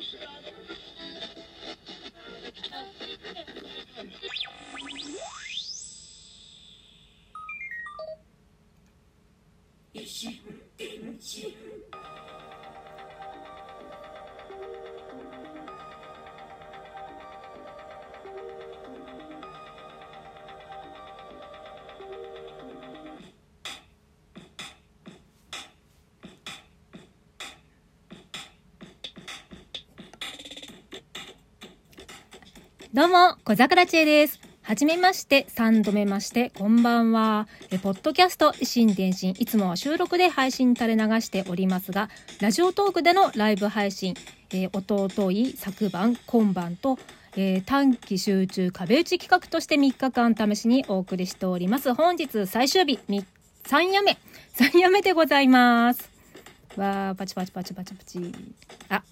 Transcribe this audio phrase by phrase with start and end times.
[0.00, 1.49] Revolution.
[33.00, 34.38] どうも、小桜知恵です。
[34.60, 37.48] はじめまして、三度目まして、こんばんは。
[37.70, 42.10] え、ポッドキャスト、維新伝心、いつもは収録で配信垂れ流しておりますが、
[42.42, 44.16] ラジオトークでのライブ配信、
[44.50, 46.98] えー、弟い昨晩、今晩と、
[47.36, 51.94] えー短期集中壁打ち企画として3日間試しにお送りしております。
[51.94, 53.00] 本日最終日、
[53.64, 54.18] 3夜目、
[54.56, 56.10] 3夜目でございます。
[56.76, 58.34] わー、パチパチパチパチパチ。
[58.90, 59.02] あ、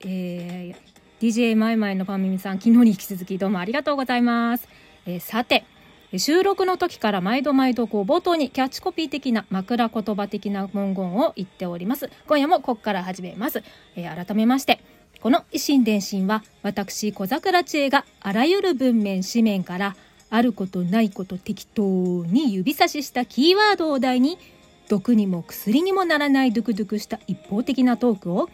[0.00, 0.87] えー
[1.20, 4.68] DJ マイマイのパンミミさん、昨日に引き続きどうもありがとうございます。
[5.04, 5.64] えーさて、
[6.16, 12.08] 収録の時から毎度毎度こう冒頭にキャッチコピー的な枕言葉的な文言を言っております。
[12.28, 13.64] 今夜もここから始めます。
[13.96, 14.78] えー改めまして、
[15.20, 19.96] この維新伝心は私小桜知恵があらゆる文面紙面から
[20.30, 24.38] あることないこと適当に指差ししたキーワードを題に
[24.88, 28.48] 毒にも薬にもならないドゥクドゥクした一方的なトークを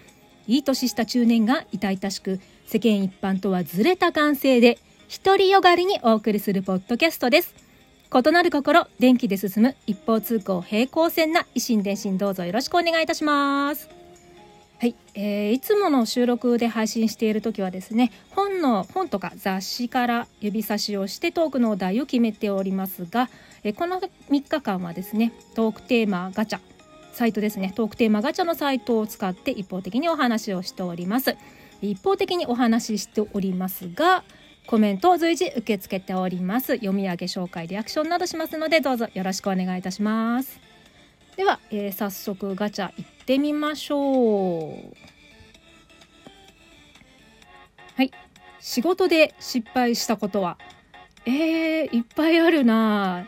[0.46, 2.40] いい年した中年が痛々しく
[2.74, 4.78] 世間一般とはずれた感性で
[5.24, 7.54] 独りよがりにお送りするポッドキャストです。
[8.12, 13.88] 異なる心電気で進む一方通行平行線な維新伝心どうぞよろしくお願いいたします。
[14.80, 23.30] はい、えーいつもの収録で配信している時はですね本の本とか雑誌から指差しをしてトークのお題を決めておりますが、
[23.62, 26.58] えーこの3日間はですねトークテーマガチャ
[27.12, 31.36] サイトですねトークテーマガチャのサイトを使って一方的にお話をしております。
[31.82, 34.24] 一方的にお話ししておりますが
[34.66, 36.74] コメントを随時受け付けております。
[36.76, 40.58] 読み上げ紹介リアクションなどしますのでどうぞよろしくお願いいたします。
[41.36, 44.94] では、えー早速ガチャ行ってみましょう。
[47.96, 48.10] はい。
[48.60, 50.56] 仕事で失敗したことは？
[51.26, 53.26] えー、いっぱいあるな。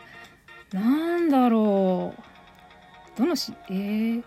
[0.73, 0.81] な
[1.19, 3.19] んだろう。
[3.19, 4.23] どのしえー、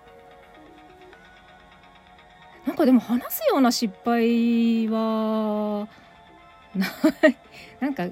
[2.80, 5.86] かでも話すような失敗は
[6.74, 6.86] な
[7.28, 7.36] い。
[7.80, 8.08] なんか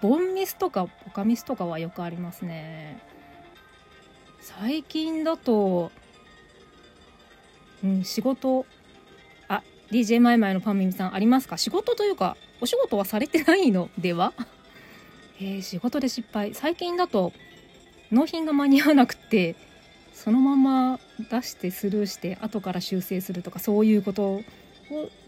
[0.00, 2.98] ボンミスとかポカミスとかはよくありますね。
[4.40, 5.92] 最近だと
[7.84, 8.64] うん仕事。
[9.48, 11.58] あ DJ マイマイのパンミミさんありますか？
[11.58, 14.32] 仕事というかお仕事はされてないのでは？
[15.40, 16.54] えー、仕事で失敗。
[16.54, 17.32] 最近だと
[18.10, 19.56] 納品が間に合わなくて
[20.22, 21.00] そのまま
[21.30, 24.42] 出してスルーして後から修正するとかそういうことを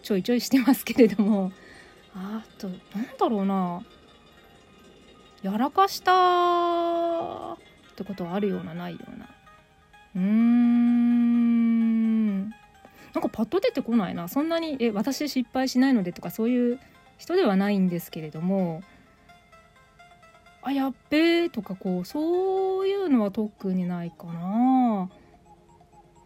[0.02, 1.50] ちょいちょいしてますけれども。
[2.14, 2.78] あとなん
[3.18, 3.82] だろうな。
[5.40, 7.56] やらかしたっ
[7.96, 9.30] てことはあるようなないような。
[10.14, 12.50] うーん。
[12.50, 12.52] なん
[13.14, 14.28] かパッと出てこないな。
[14.28, 16.78] そんなにえ私失敗しないのでとかそういう
[17.16, 18.82] 人ではないんですけれども。
[20.64, 24.71] あやっべえとかこうそういうのは特にないかな。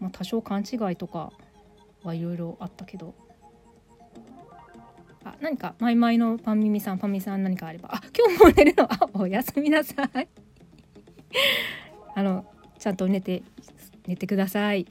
[0.07, 1.33] まあ多少勘違いとか
[2.05, 3.15] はいろいろあったけど。
[5.25, 7.91] あ何かマイマイのパンミミさんパンミミさん何かあれば。
[7.93, 8.85] あ今日も寝るの？
[8.93, 10.29] あおやすみなさい。
[12.15, 12.47] あの
[12.79, 13.43] ちゃんと寝て
[14.07, 14.87] 寝てください。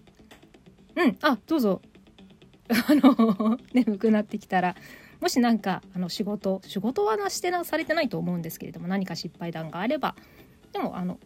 [0.96, 1.82] うんあどうぞ。
[2.68, 4.76] あの眠くなってきたら。
[5.22, 10.16] もし何かあの仕事仕事はなしてなされてないと思うんですけれども何か失敗談があれば。
[10.74, 11.18] でもあの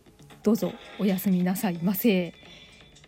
[0.44, 2.36] どうぞおやすみなさいませ。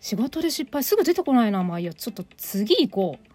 [0.02, 3.28] 仕事で失敗すぐ出てこないなまあいいやちょっと次行こう。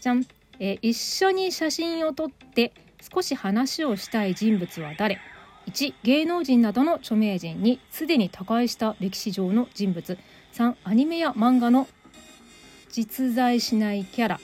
[0.00, 0.24] じゃん、
[0.58, 2.72] えー一緒に写真を撮って
[3.14, 5.18] 少し話をしたい人物は誰
[5.70, 10.18] ？1芸能人などの著名人2すでに他界した歴史上の人物。
[10.54, 11.86] 3アニメや漫画の
[12.90, 14.40] 実在しないキャラ。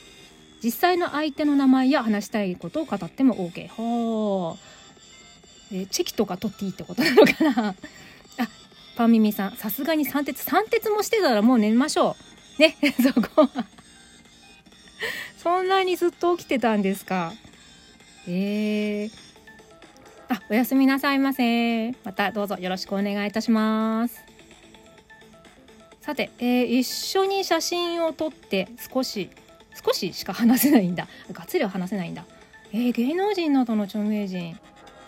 [0.62, 4.58] 実際の相手の名前や話したいことを語っても OK ほ
[5.73, 7.75] う、えーチェキとか取っていいってことなのかな？
[9.02, 12.16] あパミミさんさすがに三鉄三鉄もしてたらもう寝ましょ
[12.58, 12.62] う。
[12.62, 13.66] ね そこは。
[15.37, 17.32] そんなにずっと起きてたんですか。
[18.28, 19.10] えー、
[20.28, 21.90] あおやすみなさいませ。
[22.04, 24.22] またどうぞよろしくお願いいたします。
[26.00, 29.31] さて、えー一緒に写真を撮って少し
[29.84, 31.08] 少ししか話せないんだ。
[31.32, 32.25] がっつりは話せないんだ。
[32.72, 34.56] えー芸能人などの著名人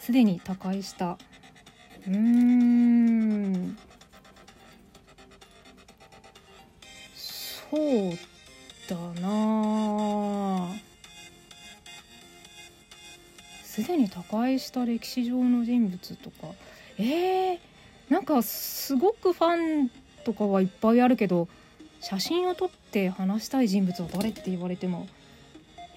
[0.00, 1.16] すでに他界した。
[2.06, 3.76] うん。
[7.14, 8.12] そう
[8.88, 10.68] だな。
[13.64, 16.48] すでに他界した歴史上の人物とか。
[16.98, 17.58] えー、
[18.08, 19.90] なんかすごくファン
[20.24, 21.48] とかはいっぱいあるけど
[22.00, 25.08] 写真を撮って話したい人物は誰って言われても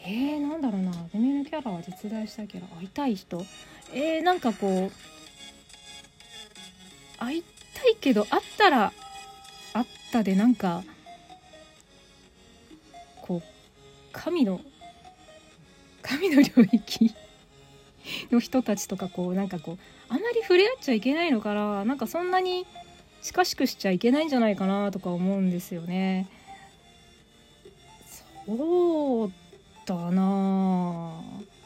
[0.04, 0.92] えー、なんだろうな。
[1.14, 3.46] デメのキャラは実在したキャラ会いたい人。
[3.94, 4.92] えー、なんかこう
[7.18, 7.44] 会い
[7.74, 8.94] たいけど会ったら
[9.74, 10.84] 会ったでなんか
[13.22, 13.42] こう
[14.12, 14.62] 神の
[16.02, 17.14] 神の領域
[18.32, 19.78] の人たちとかこうなんかこう
[20.10, 22.66] あまり触れ合っちゃいけないのかななんかそんなに
[23.22, 26.30] 近しくしちゃいけないんじゃないかなとか思うんですよね。
[28.48, 29.32] そう
[29.86, 31.57] だなあ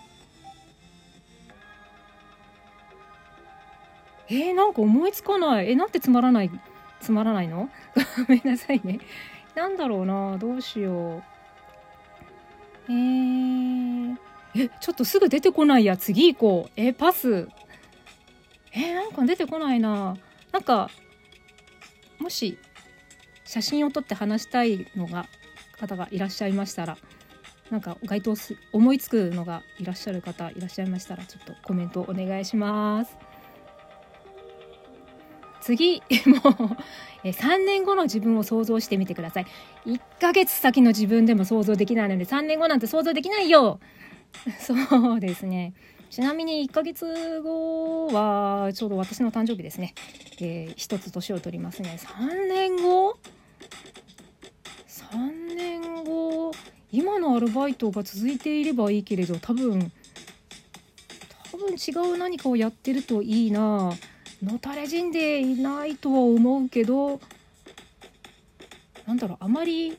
[4.31, 5.71] えー、なんか思いつかない。
[5.71, 6.49] えなんてつまらない
[7.01, 7.69] つまらないの？
[8.27, 8.99] ごめんなさいね。
[9.55, 11.23] なんだろうなどうしよう。
[12.87, 14.17] えー、
[14.55, 15.97] えちょっとすぐ出てこないや。
[15.97, 16.71] 次行こう。
[16.77, 17.49] えパス。
[18.71, 20.15] えー、なんか出てこないな。
[20.53, 20.89] なんか
[22.19, 22.57] もし
[23.43, 25.25] 写真を撮って話したいのが
[25.77, 26.97] 方がいらっしゃいましたら
[27.69, 33.30] なんか該当す思いつくのがいらっしゃる方いらっしゃいましたらちょっとコメントお願いします。
[35.61, 36.37] 次 も
[37.23, 39.45] う3年後の自分を想像してみてください
[39.85, 43.79] 1ヶ月先の自分でも想像できないので3年後なんて想像できないよ
[44.59, 44.73] そ
[45.15, 45.73] うですね
[46.11, 49.93] ちなみに1ヶ月後はちょうど私の誕生日ですね。
[50.41, 51.97] えー、一つ年を取りますね。
[52.01, 53.17] 3年後
[54.89, 56.51] ?3 年後、
[56.91, 59.89] 今のアルバイトが続いていればいいけれど、多分、
[61.49, 64.10] 多分違う何かをやってるといいなぁ。
[64.43, 67.19] のたれ死んでいないとは思うけど、
[69.05, 69.97] なんだろう、あまり、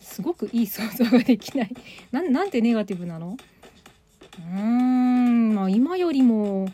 [0.00, 1.70] すごくいい想像ができない。
[2.10, 3.36] ななんてネガティブなの？
[4.38, 6.68] うーんまあ今よりも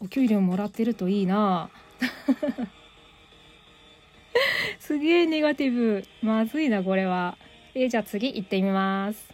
[0.00, 1.70] お給料もらってるといいな。
[4.78, 6.04] すげえネガティブ。
[6.22, 7.36] まずいなこれは。
[7.74, 9.31] えー、じゃあ次行ってみます。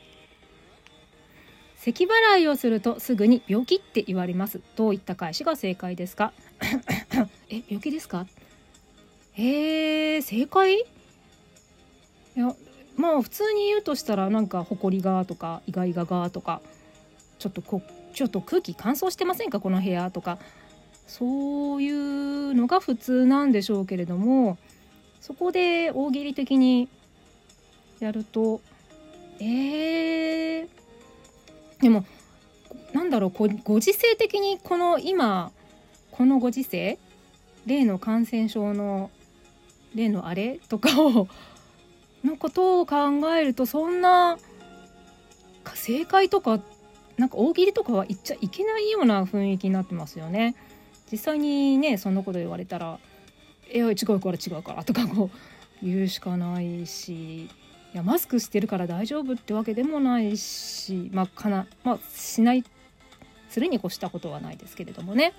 [1.81, 4.61] 咳払いをするとすぐに病気って言われます。
[4.77, 6.33] どういった返しが正解ですか？
[7.49, 8.27] え病気ですか？
[9.37, 10.75] えー、正解？
[10.81, 10.85] い
[12.37, 12.55] や
[12.97, 16.61] まあ普通に言うとしたらなんか埃がとか意外ががとか
[17.39, 17.81] ちょっとこ
[18.13, 19.61] ちょっと空気乾燥してませんか？
[19.61, 20.39] この部屋とか。
[21.07, 24.59] そういうのが普通なんでしょうけれども
[25.23, 26.87] そこで大喜利的に
[27.99, 28.61] やると
[29.41, 30.69] えー、
[31.81, 32.05] でも
[32.93, 33.49] なんだろうご
[33.81, 35.53] 時世的にこの今
[36.11, 36.99] このご時世
[37.67, 39.11] 例の感染症の
[39.95, 41.29] 例のあれとかを
[42.25, 42.97] のことを考
[43.37, 44.39] えるとそんな
[45.75, 46.61] 正解とか
[47.17, 50.55] なんか大喜利とかは言っちゃいけないような雰囲気になってますよね。
[51.11, 52.99] 実際にねそんなこと言われたら
[53.73, 57.49] 「い違うから違うから」とかこう言うしかないし
[57.95, 62.65] いやマスクしてるから大丈夫ってわけでもないしまあかなまあしない
[63.49, 65.33] するに越したことはないですけれどもね。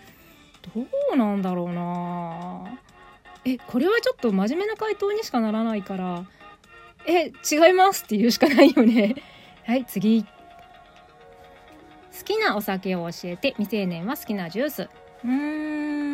[0.76, 0.82] ど
[1.14, 2.80] うなんだろうな。
[3.46, 6.26] えこれはちょっと真面目な回答にしかならないから
[7.06, 9.16] え違いますって言うしかないよね。
[9.66, 10.24] はい次。
[10.24, 10.30] 好
[12.26, 13.52] きなお酒を教えて。
[13.58, 14.90] 未成年は好きなジュース。
[15.24, 16.09] うーん。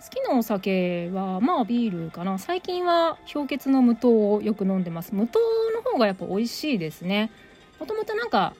[0.00, 2.38] 好きなお酒はまあビールかな。
[2.38, 5.14] 最近は氷結の無糖をよく飲んでます。
[5.14, 5.38] 無糖
[5.74, 7.30] の方がやっぱ美味しいですね。
[7.78, 8.54] もともとなんか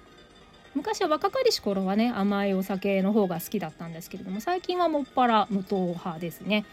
[0.74, 6.66] 昔は若かりし頃はね甘いお酒の方が好きだったんですけれども最近はもっぱら無糖派ですね。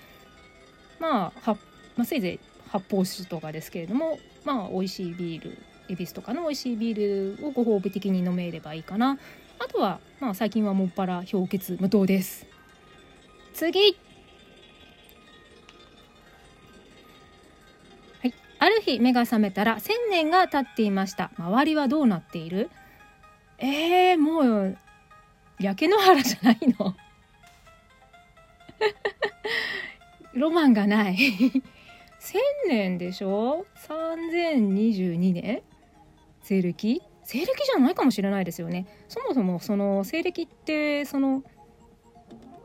[1.00, 1.58] まあは、
[1.96, 5.58] まあ、せいぜい発泡酒とかですけれどもまあ美味しいビール
[5.88, 9.18] 恵比寿とかの美味しいビールをご褒美的に飲めればいいかな。
[9.60, 12.46] あとはまあ最近はもっぱら氷結無糖です。
[13.54, 13.98] 次。
[18.60, 21.32] ある日目が覚めたら1000年が経っていました。
[21.38, 22.70] 周りはどうなっている？
[23.60, 24.78] えー、もう
[25.60, 26.96] 焼け野原じゃないの？
[30.34, 31.16] ロマンがない。
[31.16, 31.62] 1000
[32.70, 35.62] 年でしょ？3022年？
[36.42, 37.02] 西暦？
[37.24, 38.88] 西暦じゃないかもしれないですよね。
[39.08, 41.44] そもそもその西暦ってその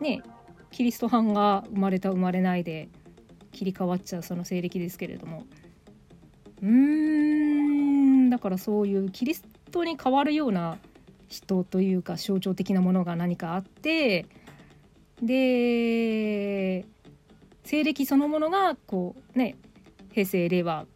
[0.01, 0.23] ね
[0.71, 2.89] キリスト藩が生まれた生まれないで
[3.51, 5.45] 切り替わっちゃうその西暦ですけれども。
[6.63, 10.79] うーんだからそういうキリストに変わるような
[11.29, 14.27] 人というか象徴的なものが何かあって
[15.21, 16.85] で
[17.65, 19.57] 西暦そのものがこうね
[20.13, 20.87] 平成令和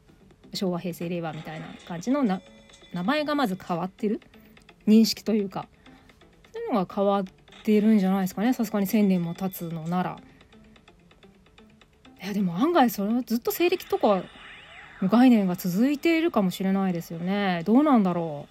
[0.54, 2.40] 昭和平成令和みたいな感じのな
[2.92, 4.20] 名前がまず変わってる
[4.86, 5.66] 認識というか
[6.52, 7.24] そういうのが変わっ
[7.64, 10.18] てるんじゃないですかねさすがに1,000年も経つのなら。
[12.22, 14.24] いやでも案外それはずっと西暦とか
[15.02, 17.62] の概念が続いているかもしれないですよね。
[17.64, 18.46] どうなんだろ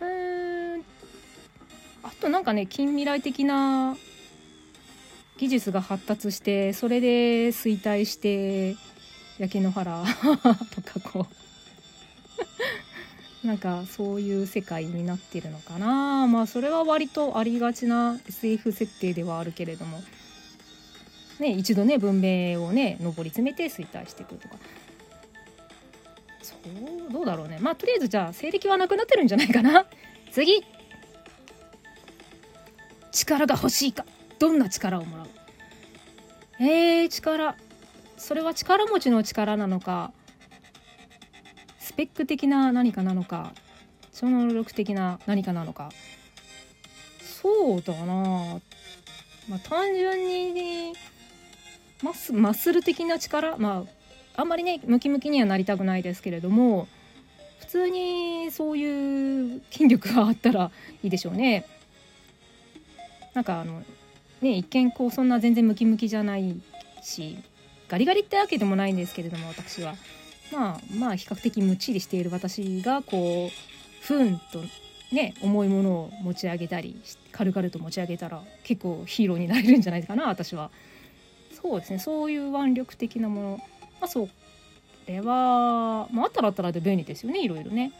[0.00, 0.04] う。
[0.04, 0.84] うん。
[2.02, 3.96] あとなんかね近未来的な
[5.38, 8.76] 技術が発達してそれで衰退して
[9.38, 10.04] 焼け野原
[10.74, 11.34] とかこう。
[13.46, 16.26] なんかそういう世界になってるのかな。
[16.26, 20.02] まあそれは割とありがちな SF 設定ではあるけれども。
[21.40, 24.56] ね、一度ね文明をね上り詰めて衰退していくとか。
[26.42, 27.58] そうどうだろうね。
[27.60, 29.86] まあとりあえずじゃあ西暦はなくなってるんじゃないかな。
[30.32, 30.64] 次。
[33.12, 34.04] 力が欲しいか。
[34.38, 35.26] どんな力をもらう。
[36.60, 37.56] えー、力。
[38.16, 40.12] それは力持ちの力なのか
[41.78, 43.52] スペック的な何かなのか
[44.12, 45.90] 超能力的な何かなのか。
[47.20, 48.60] そうだな。
[49.48, 50.87] まあ単純に
[52.02, 53.84] マスマッスル的な力ま
[54.36, 56.86] ああんまりねムキムキにはなりたくないですけれども
[57.58, 60.70] 普通にそういう筋力があったら
[61.02, 61.66] いいでしょうね。
[63.34, 63.82] なんかあの
[64.40, 66.60] ね一見こうそんな全然ムキムキじゃない
[67.02, 67.38] し
[67.88, 69.94] ガリガリってわけでもないんですけれども私は
[70.52, 74.62] まあまあ比較的むっちりしている私がこうふんと
[75.12, 77.00] ね重いものを持ち上げたり
[77.32, 80.70] 軽々と持ち上げたら結構ヒーローになれるんじゃないかな私は。
[81.60, 81.98] そうですね。
[81.98, 83.60] そういう腕力的なもの。
[84.00, 84.28] まあそ
[85.06, 87.42] れは、まあ、あったらあったらで便利ですよね。
[87.42, 87.92] いろいろね。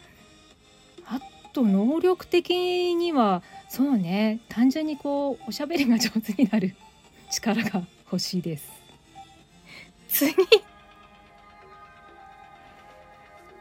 [1.07, 1.21] あ
[1.53, 4.41] と能力的にはそうね。
[4.49, 6.77] 単純にこうおしゃべりが上手になる
[7.31, 8.71] 力が欲しいです。
[10.09, 10.35] 次。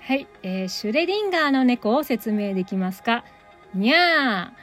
[0.01, 3.25] はい、えー、シュレディンガーの猫を説明できますか？
[3.73, 4.53] にゃ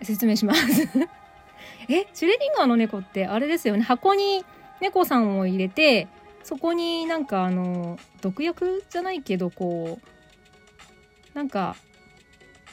[0.00, 0.04] ー。
[0.04, 0.62] 説明します。
[1.90, 3.82] えシュレディンガーの猫ってあれですよね。
[3.82, 4.44] 箱に
[4.80, 6.08] 猫さんを入れて
[6.42, 11.76] そこになんかあの毒薬じゃないけどこうなんか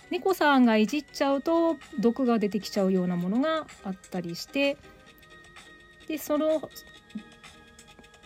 [0.10, 4.78] 猫さんがいじっちゃうと毒が出てきちゃうようなものがあったりして
[6.08, 6.70] でその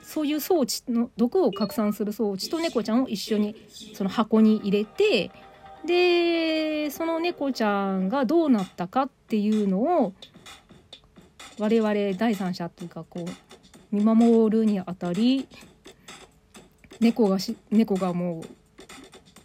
[0.03, 3.55] そういう装置の毒を拡散する装置と猫ちゃんを一緒に
[3.93, 5.31] その箱に入れて
[5.85, 10.13] でその猫ちゃんがどうなったかっていうのを
[11.59, 13.48] 我々第三者っていうかこう
[13.91, 15.47] 見守るにあたり
[16.99, 18.43] 猫がし猫がもう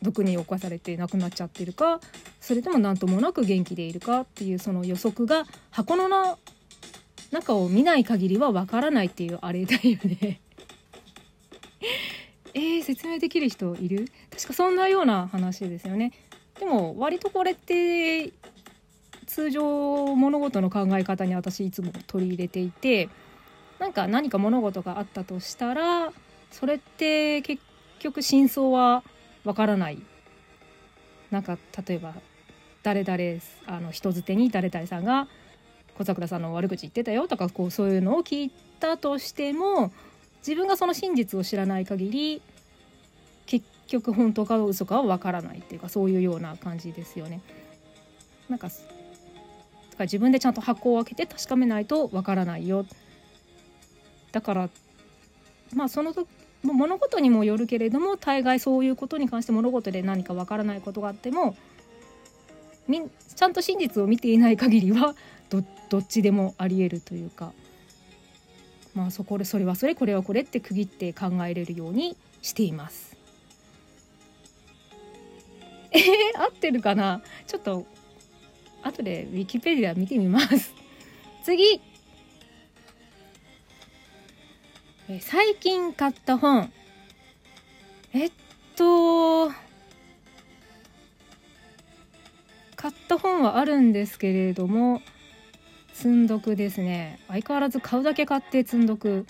[0.02, 2.00] 毒に侵されて亡くなっちゃってるか
[2.40, 6.38] それとも何ともなく元気でいるかっていうその予測が箱の
[7.30, 10.40] 中を見ない限りはわからないっていうあれだよね
[12.54, 14.06] えー、説明できる人いる？
[14.30, 16.12] 確かそんなような話ですよね。
[16.60, 18.32] でも割とこれって
[19.26, 23.08] 通常物事の考え方に私いつも取り入れていて
[23.84, 26.10] なんか何か物事があったとしたら
[26.50, 27.62] それって結
[27.98, 29.04] 局真相は
[29.44, 29.98] わからない
[31.30, 32.14] なんか例えば
[32.82, 35.28] 誰々あの人づてに誰々さんが
[35.98, 38.50] 小桜さんの悪口言ってたよとかこうそういうのを聞い
[38.80, 39.92] たとしても
[40.38, 42.40] 自分がその真実を知らない限り
[43.44, 47.42] 結局本当か嘘かはわからないっていうかそういうような感じですよね。
[48.48, 48.70] なんか
[49.98, 52.86] 自分でちゃんと箱を開けて確かめないとわからないよ
[54.34, 54.68] だから
[55.74, 56.26] まあその時
[56.64, 61.54] 物事にもよるけれども大概そういうことに関して物事で何かわからないことがあっても
[63.36, 65.14] ちゃんと真実を見ていない限りは
[65.88, 67.52] どっちでもありえるというか
[68.92, 73.16] まあそこでそれはそれこれはこれって区切って考えれるようにしています。
[75.92, 77.22] えー、合ってるかな？
[77.46, 77.86] ちょっと
[78.82, 80.72] 後でウィキペディア見てみます。
[81.44, 81.80] 次
[85.08, 86.72] え最近買った本。
[88.14, 88.32] えっ
[88.74, 89.50] と
[92.76, 95.02] 買った本はあるんですけれども
[95.92, 97.18] 積んどくですね。
[97.28, 99.26] 相変わらず買うだけ買って積んどく、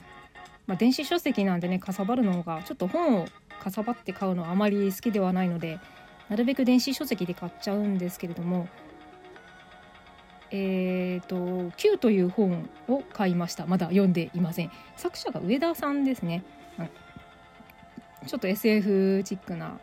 [0.66, 3.26] まあ、電子書籍なんでねかさばるのがちょっと本を
[3.60, 5.80] かさばって買うのはあまり好きではないので
[6.28, 8.68] なるべく電子書籍で買っちゃうんですけれども
[10.50, 13.66] えーと「Q」という本を買いました。
[13.66, 14.70] まだ読んでいません。
[14.96, 16.44] 作者が上田さんですね、
[16.78, 16.88] うん、
[18.26, 19.78] ちょっと SF チックな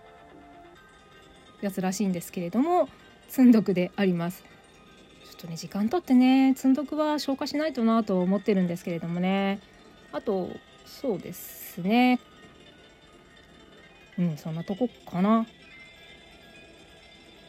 [1.62, 2.90] やつらしいんですけれども
[3.28, 4.44] 積んどくであります。
[4.44, 9.60] ちょっとね時間とってね積んどくは消化しないとなと思ってるんですけれどもね。
[10.12, 10.50] あと
[10.86, 12.20] そうですね。
[14.20, 15.48] うんそんなとこかな。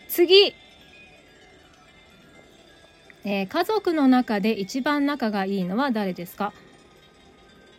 [0.09, 0.55] 次。
[3.25, 6.53] えー、家族の中で一番仲がいいのは誰ですか？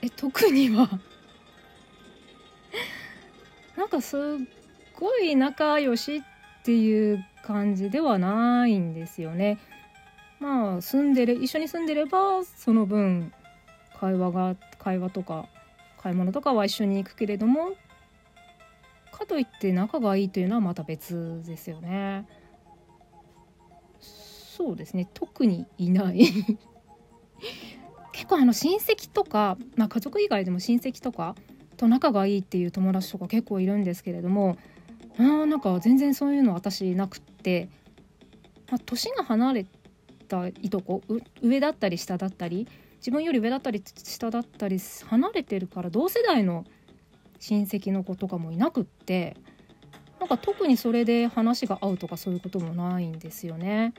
[0.02, 0.90] え特には
[3.78, 4.20] なんかすっ
[4.96, 6.22] ごい仲良しっ
[6.64, 9.58] ていう感じではないんですよね。
[10.40, 13.32] まあ住んでる一緒に住んでればその分
[14.00, 15.48] 会話が会話とか
[15.98, 17.74] 買い物とかは一緒に行くけれども
[19.12, 22.26] かといって仲がいいというのはまた別ですよね。
[24.56, 26.28] そうですね特にいない
[28.12, 31.34] 結構あの親戚とか、まあ、家族以外でも親戚とか
[31.76, 34.58] と仲がいいっていう友達とか結構いるんですけれども
[35.18, 37.68] あなんか全然そういうの私なくって、
[38.70, 39.66] まあ、年が離れ
[40.28, 41.02] たいとこ
[41.42, 42.68] 上だったり下だったり
[42.98, 46.64] 自分より上だったり下だったり離れてるから同世代の
[47.40, 49.36] 親戚の子とかもいなくって
[50.20, 53.94] なんか特にそれで話が合うとかそういうこともないんですよね。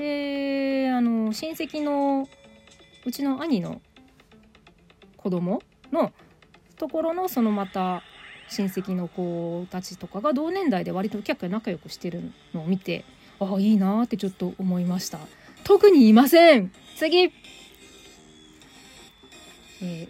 [0.00, 2.26] であの親戚の
[3.04, 3.82] うちの兄の
[5.18, 5.60] 子供
[5.92, 6.10] の
[6.78, 8.02] ところのそのまた
[8.48, 13.04] 親戚の子たちとかが同年代で割とキャッキャ仲良くしてるのを見て
[13.38, 15.18] ああいいなってちょっと思いました。
[15.64, 16.72] 特にいません。
[16.96, 17.24] 次。
[17.24, 20.08] えー、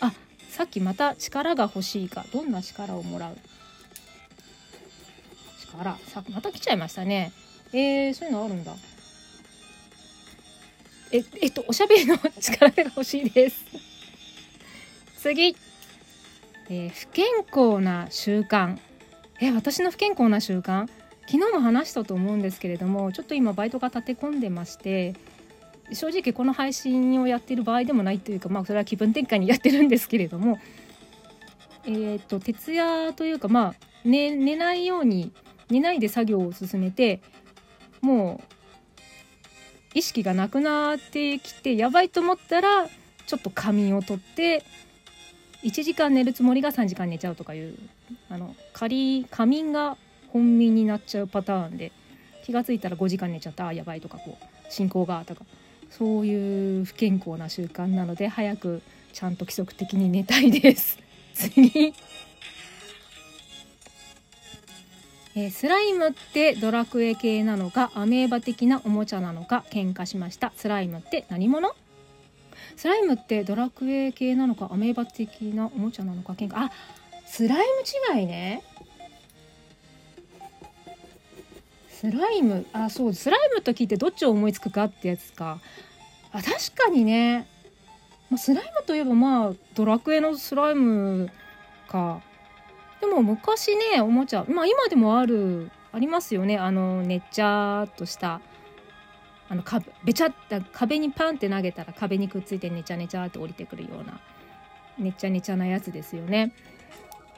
[0.00, 0.14] あ
[0.48, 2.24] さっきまた力が欲しいか。
[2.32, 3.36] どんな力をもらう？
[5.60, 5.98] 力。
[6.06, 7.32] さまた来ちゃいましたね。
[7.74, 8.74] えー、そういうのあるんだ。
[11.12, 13.64] え、えっと、おしゃべりの力が欲しいです。
[15.18, 15.56] 次。
[16.68, 18.78] えー、不健康な習慣。
[19.40, 20.88] え、私の不健康な習慣？
[21.26, 25.14] 昨日も話したと思うんですけれども、ちょっと今バイトが立て込んでまして、
[25.92, 30.60] 正直この配信をやってる場合でもないというか、まあそれは気分転換にやってるんですけれども、
[31.86, 33.74] えー、っと、徹夜というか、まあ、
[34.04, 35.32] 寝、寝ないように、
[35.70, 37.20] 寝ないで作業を進めて、
[38.00, 38.59] もう
[39.94, 44.64] 意識がなくなってきてやばいと思ったらちょっと仮眠をとって
[45.62, 47.76] 1時間寝るつもりが3時間寝ちゃうとかいう
[48.28, 49.96] あの仮仮眠が
[50.28, 51.92] 本眠になっちゃうパターンで
[52.44, 55.44] 気が付いたら5時間寝ちゃったあやばいとかこう進行がとか
[55.90, 60.98] そういう不健康な習慣なので早くちゃんと規則的に寝たいです。
[61.34, 61.92] 次
[65.36, 70.52] えー、スライムってドラクエ系なのかアメーバ的なおもちゃなのか喧嘩しました。
[70.56, 71.74] スライムって何者？
[72.76, 76.54] スライムってドラクエ系なのかアメーバ的なおもちゃなのか喧嘩。
[76.56, 76.72] あ
[77.26, 77.64] スライム
[78.18, 78.64] 違いね。
[81.90, 85.60] スライムあそうスライムと聞いてどっちを思いつくかってやつか。
[86.32, 87.46] あ確かにね、
[88.30, 91.30] まあ、スライムといえばまあドラクエのスライム
[91.88, 92.20] か。
[93.00, 98.40] でも昔ねおもちゃまあ今でもあるありますよねあのねっちゃーっとした
[99.48, 104.20] あのかべちゃった壁にパンって投げたら壁にくっついてねちゃねちゃーって降りてくるような
[104.98, 106.52] ねちゃねちゃなやつですよね。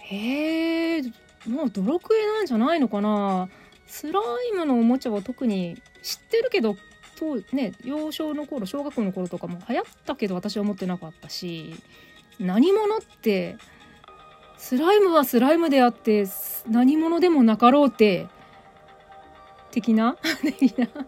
[0.00, 1.02] へえ
[1.46, 3.48] もうドラクエなんじゃないのかな
[3.86, 4.20] スラ
[4.50, 6.76] イムのおもちゃは特に知ってるけど
[7.18, 11.74] とね幼少の頃小学校の頃とかも流行ったけど私は持ってなかったし
[12.38, 13.56] 何者って
[14.64, 16.24] スライムはスライムであって
[16.68, 18.28] 何者でもなかろうて
[19.72, 20.16] 的な？
[20.40, 20.86] 的な？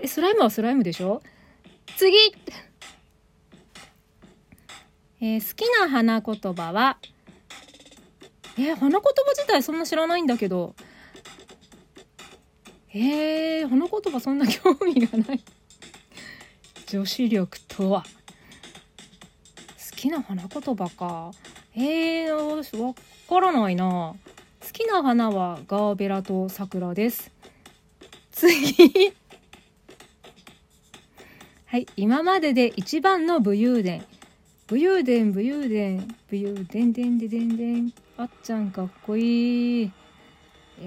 [0.00, 1.20] えスライムはスライムでしょ？
[1.98, 2.16] 次！
[5.20, 6.96] えー、好きな花言葉は？
[8.58, 9.02] えー、花言葉
[9.34, 10.74] 自体そんな知らないんだけど。
[12.94, 15.44] えー、花言葉そんな興味がない。
[16.88, 18.04] 女子力とは？
[20.06, 21.32] きな花言葉か。
[21.74, 22.94] えー、私わ
[23.28, 24.14] からないな。
[24.60, 27.32] 好きな花はガーベラと桜です。
[28.30, 29.12] 次。
[31.66, 34.04] はい今までで一番の武勇伝。
[34.68, 36.06] 武勇伝武勇伝。
[36.30, 39.92] 武勇伝でんででんでんあっちゃんかっこいい。
[40.82, 40.84] え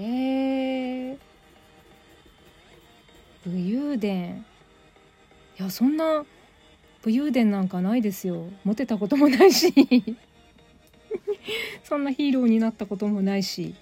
[1.12, 1.18] ー、
[3.44, 4.46] 武勇伝。
[5.58, 6.24] いやそんな
[7.02, 8.44] 武勇伝なんかないですよ。
[8.64, 9.72] モテたこともないし。
[11.82, 13.74] そんなヒーローになったこともないし。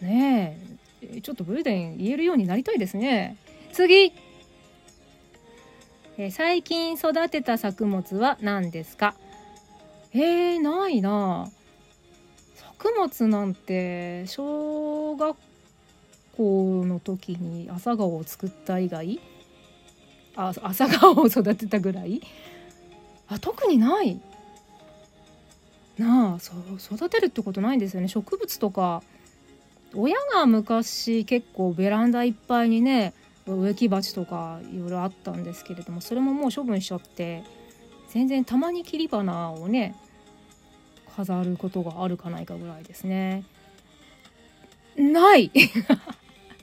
[0.00, 0.58] ね
[1.02, 1.20] え。
[1.20, 3.36] ちょっと武勇伝言えるようになりたいですね。
[3.72, 4.12] 次。
[6.18, 9.14] え最近育てた作物は何ですか？
[10.12, 11.50] えー、ないな。
[12.54, 15.36] 作物なんて小学
[16.36, 19.20] 校の時に朝顔を作った以外
[20.36, 22.20] あ朝顔を育てたぐらい？
[23.28, 24.20] あ特にない。
[25.98, 28.08] なあそう育てるってことないんですよね。
[28.08, 29.02] 植物とか
[29.94, 33.14] 親が昔結構ベランダいっぱいにね
[33.46, 37.44] 植木鉢とかいろいろあったんですけれどもそれももう処分しちゃって
[38.10, 39.96] 全然たまに切り花をね
[41.16, 43.44] 飾ることがあるかないかぐらいですね。
[44.96, 45.50] ない！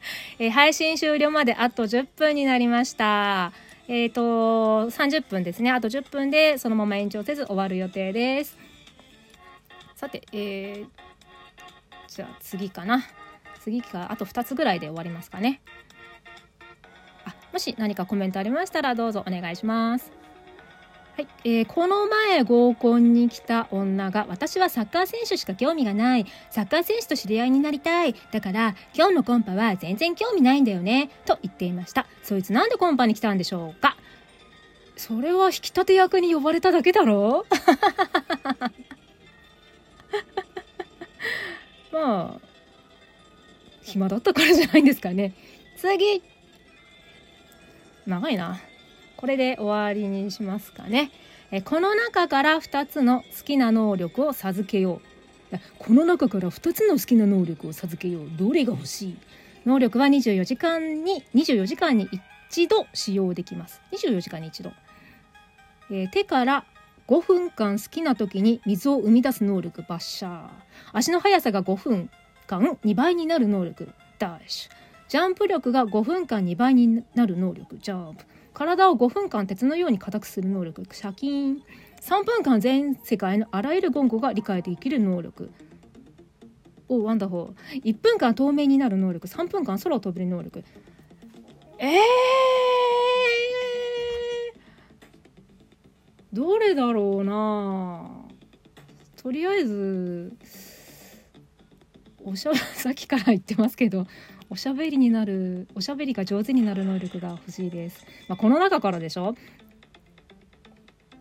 [0.40, 3.52] え配信終了まであと10分になりました。
[3.88, 5.72] えっ、ー、と、30分ですね。
[5.72, 8.58] あと10分でそのまま延長せず終わる予定です。
[9.96, 10.88] さて、えー、
[12.08, 13.04] じゃあ次かな。
[13.60, 15.62] 次か、あと2つぐらいで終わりますかね。
[17.26, 20.23] あ、もし何かコメントありましたらどうぞお願いします。
[21.16, 26.26] はい、えー、この前合コンに来た女が私はサッカー選手しか興味がない。
[26.50, 28.16] サッカー選手と知り合いになりたい。
[28.32, 31.12] だから今日のコンパは全然興味ないんだよね。
[31.26, 32.08] と言っていました。
[32.24, 33.96] そいつなんでコンパに来たんでしょうか？
[34.98, 37.46] それは引き立て役に呼ばれただけだろ？
[41.94, 42.48] まあ
[43.84, 45.36] 暇だったからじゃないんですかね。
[45.78, 46.24] 次。
[48.08, 48.60] 長いな。
[49.24, 51.10] これで終わりにしますかね。
[51.50, 55.00] えこの中から2つの好きな能力を授けよ
[55.54, 55.58] う。
[55.80, 58.28] この中から2つの好きな能力を授けよう。
[58.36, 59.18] どれが欲しい？
[59.66, 62.10] 能力は24時間に、24時間に
[62.52, 63.80] 一度使用できます。
[63.94, 64.74] 24時間に一度。
[65.90, 66.66] えー、手から
[67.08, 70.48] 5分間好きな時に水を生み出す能力バッシャー
[70.92, 72.10] 足の速さが5分
[72.46, 73.88] 間2倍になる能力
[74.20, 74.72] ダッシュ
[75.08, 81.64] ジャンプ力が5分間2倍になる能力ジャンプ体を5分間鉄のように硬くする能力シャキン
[82.02, 85.52] 3分間全世界のあらゆる言語が理解できる能力。
[86.90, 89.28] おワンダホー1分間透明になる能力。
[89.28, 90.64] 3分間空を飛べる能力。
[91.80, 92.00] えー、
[96.34, 98.10] どれだろうな。
[99.16, 100.34] とりあえず
[102.22, 104.06] おしゃ さっきから言ってますけど。
[104.54, 109.34] おしゃべりになるおしゃべりが上手になる能力が欲しいです、まあ、この中からでしょ？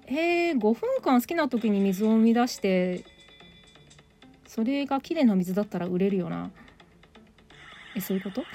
[0.06, 3.06] えー、5分間好きな時に水を生み出して
[4.46, 6.50] それが綺麗な水だったら売れるよな。
[7.96, 8.44] えそういうこと？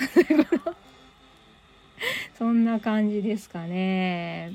[2.38, 4.54] そんな感じですかね。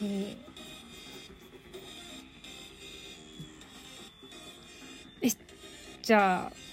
[0.00, 5.36] えー、
[6.02, 6.65] じゃあ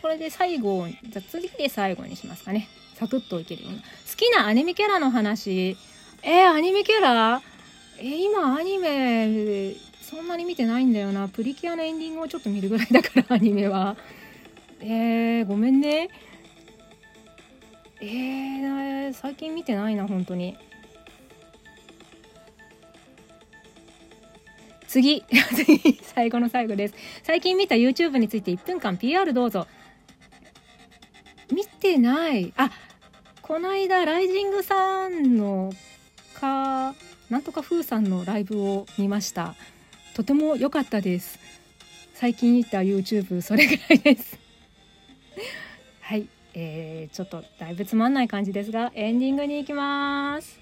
[0.00, 2.68] これで最後、じゃ次で最後にしますかね。
[2.94, 3.78] サクッといけるような。
[3.78, 3.84] 好
[4.16, 5.76] きなアニメキャラの話。
[6.22, 7.42] えー、アニメキャラ？
[7.98, 11.28] えー、今アニメ、そんなに見てないんだよな。
[11.28, 13.96] プリキュアのエンディングをちょっと見るぐらいだから、アニメは。
[14.80, 16.08] えー、ごめんね。
[18.00, 20.56] えー、最近見てないな、本当に。
[24.88, 25.22] 次、
[25.54, 26.94] 次、最後の最後です。
[27.22, 29.66] 最近見た YouTube について1分間 PR どうぞ。
[31.52, 32.52] 見てない。
[32.56, 32.70] あ
[33.42, 35.72] この間ライジングさんの
[36.34, 36.94] か
[37.28, 39.54] なんとか風さんのライブを見ました。
[40.14, 41.38] とても良かったです。
[42.14, 44.38] 最近行った YouTube それぐらいです。
[46.00, 50.59] はい、えー、ちょっとだいぶつまんない感じですがエンディングに行きます。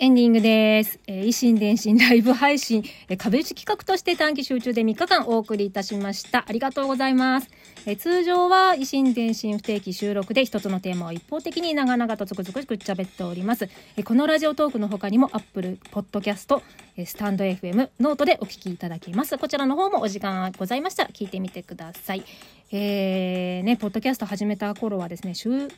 [0.00, 1.00] エンディングです。
[1.08, 6.44] えー、異心電進ライブ配信、えー、壁打ち企画として短期集中で3日間お送りいたしました。
[6.46, 7.50] ありがとうございます。
[7.84, 13.68] えー、通常は異心電進不定期収録で一つのテーマを一方的に長々とつくづくっちゃべっております。
[13.96, 16.62] えー、この Radiotalk の他にも Apple Podcast、
[16.96, 19.36] えー、スタンド FM、ノートでお聞きいただけます。
[19.36, 22.22] こちらの方もお時間ございましたら聞いてみてください。
[22.70, 25.68] えー、ね、ポッドキャスト始めた頃はですね、収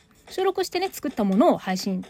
[0.45, 2.05] 録してね、作ったものを配信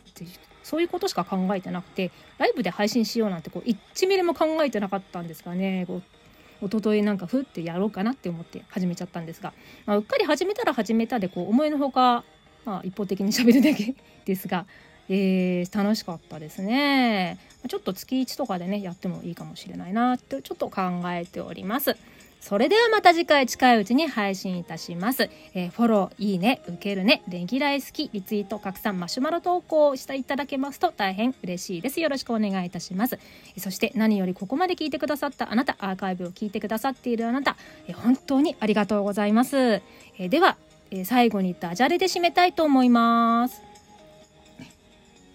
[0.70, 5.84] そういうことしか考えてなくてライブで配信しようなんてこう1ミリも考えてなかったんですかね。
[5.88, 9.52] こう一昨日なんかふってやろうかなって思って始めちゃったんですが、
[9.84, 12.22] まあ、うっかり始めたら始めたでこう思いのほか、
[12.64, 14.64] まあ、一方的に喋るだけ ですが、
[15.08, 17.38] えー、楽しかったですね。
[17.66, 21.96] ちょっと月1とかでねやってもいいかもしれないなってちょっと考えております。
[22.40, 25.28] それではまた次回近いうちに配信いたします。
[25.54, 32.00] えーフォロー、いいね、受けるね、レギュラー好き、リツイート、拡散、マシュマロ投稿していただけますと大変嬉しいです。
[32.00, 33.18] よろしくお願いいたします。
[33.56, 39.56] えそして何よりここまで聞いてくださったあなた、アーカイブを聞いてくださっているあなた、えー本当にありがとうございます。
[39.58, 40.56] えーでは、
[40.90, 43.62] えー最後にダジャレで締めたいと思います。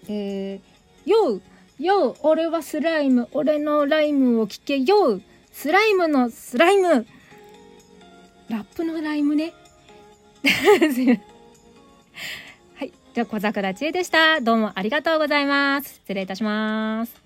[0.10, 1.42] えー、よう、
[1.80, 5.22] よう、俺はスライム、俺のライムを聞けよう、
[5.56, 7.08] スライムのスライム。
[8.50, 9.54] ラップのライムね。
[12.76, 12.92] はい。
[13.14, 14.42] じゃあ、小桜知恵でした。
[14.42, 15.94] どうもありがとうございます。
[16.02, 17.25] 失礼いたします。